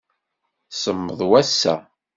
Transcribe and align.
Semmeḍ 0.71 1.19
wass-a. 1.29 1.75